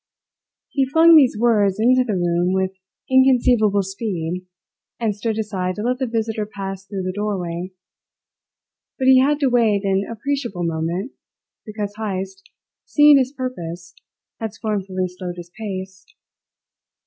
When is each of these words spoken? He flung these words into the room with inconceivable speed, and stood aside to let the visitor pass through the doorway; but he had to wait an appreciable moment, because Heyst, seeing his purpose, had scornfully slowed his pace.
He 0.69 0.87
flung 0.89 1.15
these 1.15 1.37
words 1.37 1.79
into 1.79 2.03
the 2.03 2.15
room 2.15 2.53
with 2.53 2.71
inconceivable 3.07 3.83
speed, 3.83 4.47
and 4.99 5.15
stood 5.15 5.37
aside 5.37 5.75
to 5.75 5.83
let 5.83 5.99
the 5.99 6.07
visitor 6.07 6.47
pass 6.47 6.83
through 6.83 7.03
the 7.03 7.11
doorway; 7.13 7.71
but 8.97 9.05
he 9.07 9.19
had 9.19 9.39
to 9.41 9.47
wait 9.51 9.83
an 9.83 10.03
appreciable 10.11 10.63
moment, 10.63 11.11
because 11.67 11.93
Heyst, 11.97 12.49
seeing 12.83 13.19
his 13.19 13.31
purpose, 13.31 13.93
had 14.39 14.55
scornfully 14.55 15.07
slowed 15.07 15.35
his 15.37 15.51
pace. 15.55 16.03